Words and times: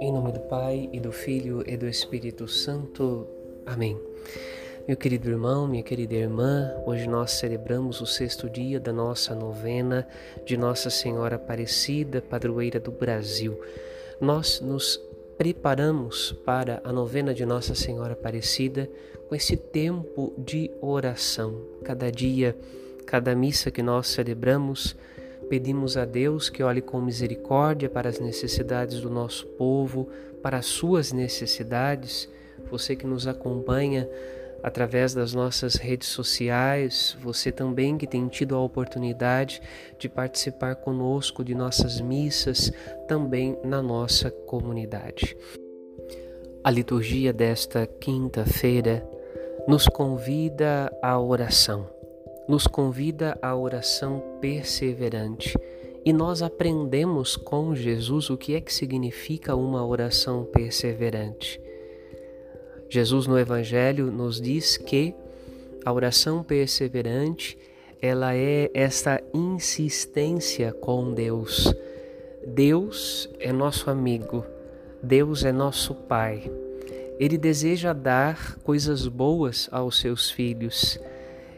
Em 0.00 0.12
nome 0.12 0.32
do 0.32 0.40
Pai 0.40 0.90
e 0.92 1.00
do 1.00 1.10
Filho 1.10 1.64
e 1.66 1.76
do 1.76 1.88
Espírito 1.88 2.46
Santo. 2.46 3.26
Amém. 3.64 3.98
Meu 4.86 4.98
querido 4.98 5.30
irmão, 5.30 5.66
minha 5.66 5.82
querida 5.82 6.14
irmã, 6.14 6.74
hoje 6.84 7.08
nós 7.08 7.32
celebramos 7.32 8.02
o 8.02 8.06
sexto 8.06 8.50
dia 8.50 8.78
da 8.78 8.92
nossa 8.92 9.34
novena 9.34 10.06
de 10.44 10.58
Nossa 10.58 10.90
Senhora 10.90 11.36
Aparecida, 11.36 12.20
padroeira 12.20 12.78
do 12.78 12.90
Brasil. 12.90 13.58
Nós 14.20 14.60
nos 14.60 15.00
preparamos 15.38 16.32
para 16.44 16.82
a 16.84 16.92
novena 16.92 17.32
de 17.32 17.46
Nossa 17.46 17.74
Senhora 17.74 18.12
Aparecida 18.12 18.90
com 19.26 19.34
esse 19.34 19.56
tempo 19.56 20.34
de 20.36 20.70
oração. 20.82 21.62
Cada 21.82 22.12
dia, 22.12 22.54
cada 23.06 23.34
missa 23.34 23.70
que 23.70 23.82
nós 23.82 24.08
celebramos, 24.08 24.94
pedimos 25.48 25.96
a 25.96 26.04
Deus 26.04 26.48
que 26.48 26.62
olhe 26.62 26.80
com 26.80 27.00
misericórdia 27.00 27.88
para 27.88 28.08
as 28.08 28.18
necessidades 28.18 29.00
do 29.00 29.10
nosso 29.10 29.46
povo, 29.46 30.08
para 30.42 30.58
as 30.58 30.66
suas 30.66 31.12
necessidades. 31.12 32.28
Você 32.70 32.96
que 32.96 33.06
nos 33.06 33.26
acompanha 33.26 34.08
através 34.62 35.14
das 35.14 35.32
nossas 35.32 35.76
redes 35.76 36.08
sociais, 36.08 37.16
você 37.20 37.52
também 37.52 37.96
que 37.96 38.06
tem 38.06 38.26
tido 38.26 38.56
a 38.56 38.60
oportunidade 38.60 39.60
de 39.98 40.08
participar 40.08 40.74
conosco 40.76 41.44
de 41.44 41.54
nossas 41.54 42.00
missas, 42.00 42.72
também 43.06 43.56
na 43.64 43.80
nossa 43.80 44.30
comunidade. 44.30 45.36
A 46.64 46.70
liturgia 46.70 47.32
desta 47.32 47.86
quinta-feira 47.86 49.08
nos 49.68 49.86
convida 49.86 50.92
à 51.00 51.18
oração, 51.18 51.88
nos 52.48 52.66
convida 52.66 53.38
à 53.42 53.54
oração 53.56 54.22
perseverante. 54.40 55.58
E 56.04 56.12
nós 56.12 56.42
aprendemos 56.42 57.36
com 57.36 57.74
Jesus 57.74 58.30
o 58.30 58.36
que 58.36 58.54
é 58.54 58.60
que 58.60 58.72
significa 58.72 59.56
uma 59.56 59.84
oração 59.84 60.44
perseverante. 60.44 61.60
Jesus 62.88 63.26
no 63.26 63.38
Evangelho 63.38 64.10
nos 64.10 64.40
diz 64.40 64.76
que 64.76 65.14
a 65.84 65.92
oração 65.92 66.42
perseverante 66.42 67.58
ela 68.00 68.36
é 68.36 68.70
esta 68.74 69.20
insistência 69.34 70.72
com 70.72 71.12
Deus. 71.12 71.74
Deus 72.46 73.28
é 73.40 73.52
nosso 73.52 73.90
amigo, 73.90 74.44
Deus 75.02 75.44
é 75.44 75.50
nosso 75.50 75.94
Pai. 75.94 76.50
Ele 77.18 77.36
deseja 77.38 77.92
dar 77.92 78.56
coisas 78.58 79.08
boas 79.08 79.68
aos 79.72 79.98
seus 79.98 80.30
filhos. 80.30 81.00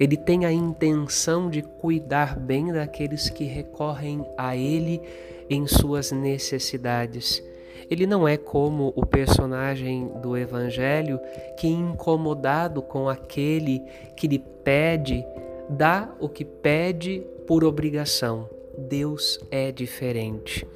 Ele 0.00 0.16
tem 0.16 0.46
a 0.46 0.52
intenção 0.52 1.50
de 1.50 1.60
cuidar 1.60 2.34
bem 2.34 2.72
daqueles 2.72 3.28
que 3.28 3.44
recorrem 3.44 4.26
a 4.34 4.56
Ele 4.56 5.02
em 5.50 5.66
suas 5.66 6.10
necessidades. 6.10 7.42
Ele 7.90 8.06
não 8.06 8.26
é 8.26 8.38
como 8.38 8.94
o 8.96 9.04
personagem 9.04 10.08
do 10.22 10.38
Evangelho 10.38 11.20
que, 11.58 11.68
incomodado 11.68 12.80
com 12.80 13.10
aquele 13.10 13.82
que 14.16 14.26
lhe 14.26 14.38
pede, 14.38 15.22
dá 15.68 16.08
o 16.18 16.30
que 16.30 16.46
pede 16.46 17.22
por 17.46 17.62
obrigação. 17.62 18.48
Deus 18.78 19.38
é 19.50 19.70
diferente. 19.70 20.66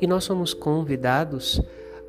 E 0.00 0.06
nós 0.06 0.22
somos 0.22 0.54
convidados 0.54 1.60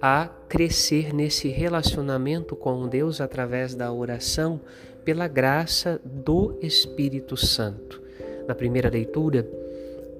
a 0.02 0.30
crescer 0.48 1.14
nesse 1.14 1.48
relacionamento 1.50 2.56
com 2.56 2.88
Deus 2.88 3.20
através 3.20 3.76
da 3.76 3.92
oração 3.92 4.62
pela 5.04 5.28
graça 5.28 6.00
do 6.04 6.58
Espírito 6.62 7.36
Santo. 7.38 8.02
Na 8.48 8.56
primeira 8.56 8.90
leitura, 8.90 9.48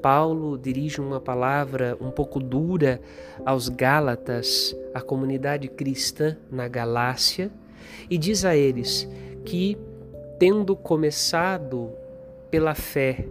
Paulo 0.02 0.58
dirige 0.58 1.02
uma 1.02 1.20
palavra 1.20 1.98
um 2.00 2.10
pouco 2.10 2.40
dura 2.40 3.02
aos 3.46 3.70
Gálatas, 3.70 4.76
a 4.94 5.02
comunidade 5.02 5.68
cristã 5.68 6.38
na 6.50 6.68
Galácia, 6.68 7.52
e 8.10 8.18
diz 8.18 8.46
a 8.46 8.56
eles 8.56 9.08
que, 9.46 9.78
tendo 10.38 10.76
começado 10.76 11.92
pela 12.50 12.74
fé, 12.74 13.26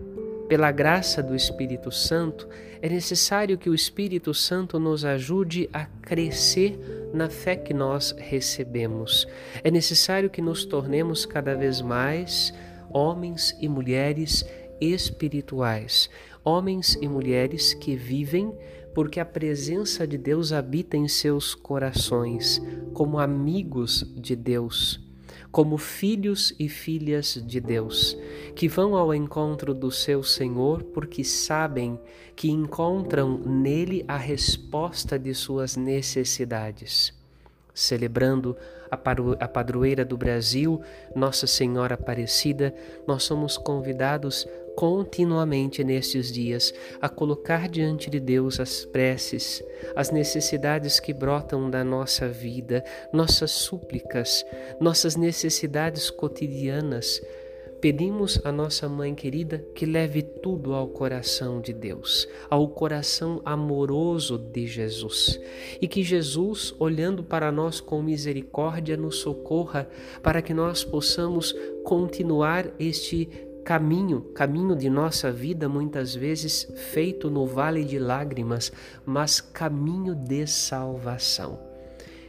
pela 0.49 0.71
graça 0.71 1.23
do 1.23 1.35
Espírito 1.35 1.91
Santo, 1.91 2.49
é 2.81 2.89
necessário 2.89 3.59
que 3.59 3.69
o 3.69 3.75
Espírito 3.75 4.33
Santo 4.33 4.79
nos 4.79 5.05
ajude 5.05 5.69
a 5.73 5.85
crescer 6.03 6.79
na 7.13 7.29
fé 7.29 7.57
que 7.57 7.75
nós 7.75 8.15
recebemos. 8.17 9.27
É 9.63 9.71
necessário 9.71 10.31
que 10.31 10.43
nos 10.43 10.65
tornemos 10.65 11.25
cada 11.27 11.55
vez 11.55 11.81
mais 11.81 12.53
homens 12.91 13.57
e 13.61 13.69
mulheres 13.69 14.45
espirituais, 14.81 16.09
homens 16.45 16.97
e 17.01 17.09
mulheres 17.09 17.75
que 17.75 17.97
vivem 17.97 18.55
porque 18.95 19.21
a 19.21 19.25
presença 19.25 20.07
de 20.07 20.19
Deus 20.19 20.53
habita 20.53 20.97
em 20.97 21.07
seus 21.07 21.55
corações, 21.55 22.61
como 22.93 23.21
amigos 23.21 24.05
de 24.17 24.35
Deus, 24.35 25.01
como 25.53 25.79
filhos 25.79 26.53
e 26.59 26.69
filhas 26.69 27.41
de 27.47 27.61
Deus, 27.61 28.19
que 28.59 28.67
vão 28.67 28.97
ao 28.97 29.15
encontro 29.15 29.73
do 29.73 29.89
seu 29.89 30.21
Senhor 30.25 30.83
porque 30.83 31.23
sabem 31.23 31.97
que 32.35 32.51
encontram 32.51 33.39
nele 33.39 34.05
a 34.09 34.17
resposta 34.17 35.17
de 35.17 35.33
suas 35.33 35.77
necessidades. 35.77 37.15
Celebrando 37.73 38.57
a 38.91 39.47
padroeira 39.47 40.05
do 40.05 40.17
Brasil, 40.17 40.83
Nossa 41.15 41.47
Senhora 41.47 41.95
Aparecida, 41.95 42.75
nós 43.07 43.23
somos 43.23 43.57
convidados 43.57 44.45
continuamente 44.75 45.85
nestes 45.85 46.33
dias 46.33 46.75
a 47.01 47.09
colocar 47.09 47.69
diante 47.69 48.11
de 48.11 48.19
Deus 48.19 48.59
as 48.59 48.85
preces, 48.85 49.63
as 49.95 50.11
necessidades 50.11 50.99
que 50.99 51.13
brotam 51.13 51.71
da 51.71 51.85
nossa 51.85 52.27
vida, 52.29 52.85
nossas 53.13 53.53
súplicas, 53.53 54.45
nossas 54.81 55.15
necessidades 55.15 56.11
cotidianas. 56.11 57.23
Pedimos 57.81 58.41
à 58.45 58.51
nossa 58.51 58.89
mãe 58.89 59.15
querida 59.15 59.65
que 59.73 59.87
leve 59.87 60.21
tudo 60.21 60.75
ao 60.75 60.89
coração 60.89 61.61
de 61.61 61.73
Deus, 61.73 62.29
ao 62.51 62.67
coração 62.69 63.41
amoroso 63.45 64.37
de 64.37 64.67
Jesus, 64.67 65.41
e 65.81 65.87
que 65.87 66.03
Jesus, 66.03 66.75
olhando 66.81 67.23
para 67.23 67.53
nós 67.53 67.81
com 67.81 68.03
misericórdia, 68.03 68.97
nos 68.97 69.19
socorra 69.19 69.89
para 70.23 70.43
que 70.43 70.53
nós 70.53 70.83
possamos 70.83 71.55
continuar 71.85 72.67
este 72.81 73.29
caminho, 73.65 74.23
caminho 74.35 74.75
de 74.75 74.91
nossa 74.91 75.31
vida 75.31 75.69
muitas 75.69 76.15
vezes 76.15 76.67
feito 76.75 77.31
no 77.31 77.47
vale 77.47 77.85
de 77.85 77.99
lágrimas, 77.99 78.73
mas 79.07 79.41
caminho 79.41 80.17
de 80.17 80.47
salvação. 80.49 81.68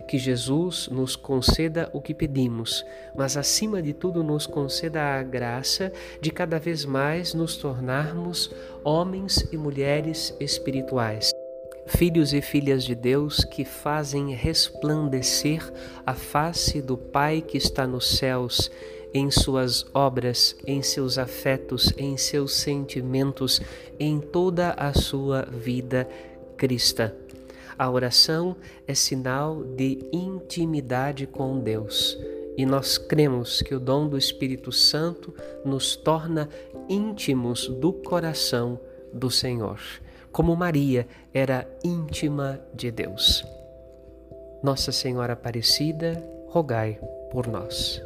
Que 0.10 0.18
Jesus 0.18 0.90
nos 0.92 1.16
conceda 1.16 1.88
o 1.94 2.02
que 2.02 2.16
pedimos, 2.16 2.84
mas 3.16 3.38
acima 3.38 3.80
de 3.80 3.94
tudo 3.94 4.24
nos 4.24 4.48
conceda 4.48 5.04
a 5.04 5.22
graça 5.22 5.94
de 6.20 6.32
cada 6.32 6.58
vez 6.58 6.84
mais 6.84 7.36
nos 7.36 7.56
tornarmos 7.56 8.50
homens 8.84 9.48
e 9.52 9.56
mulheres 9.56 10.36
espirituais 10.40 11.32
filhos 11.86 12.34
e 12.34 12.42
filhas 12.42 12.84
de 12.84 12.94
Deus 12.94 13.44
que 13.44 13.66
fazem 13.66 14.34
resplandecer 14.34 15.62
a 16.06 16.14
face 16.14 16.82
do 16.82 16.96
Pai 16.96 17.42
que 17.42 17.58
está 17.58 17.88
nos 17.88 18.18
céus 18.18 18.72
em 19.14 19.32
suas 19.32 19.86
obras, 19.94 20.56
em 20.66 20.84
seus 20.84 21.18
afetos, 21.18 21.92
em 21.98 22.16
seus 22.16 22.54
sentimentos, 22.54 23.60
em 24.00 24.20
toda 24.20 24.72
a 24.72 24.94
sua 24.94 25.42
vida 25.42 26.08
cristã. 26.56 27.12
A 27.80 27.90
oração 27.90 28.58
é 28.86 28.94
sinal 28.94 29.64
de 29.64 30.00
intimidade 30.12 31.26
com 31.26 31.62
Deus. 31.62 32.20
E 32.58 32.66
nós 32.66 32.98
cremos 32.98 33.62
que 33.62 33.74
o 33.74 33.80
dom 33.80 34.10
do 34.10 34.18
Espírito 34.18 34.70
Santo 34.70 35.34
nos 35.64 35.96
torna 35.96 36.50
íntimos 36.90 37.70
do 37.70 37.94
coração 37.94 38.78
do 39.14 39.32
Senhor, 39.32 39.80
como 40.30 40.58
Maria 40.58 41.08
era 41.34 41.66
íntima 41.82 42.60
de 42.74 42.92
Deus. 42.92 43.46
Nossa 44.62 44.92
Senhora 44.92 45.32
Aparecida, 45.32 46.22
rogai 46.50 47.00
por 47.32 47.48
nós. 47.48 48.02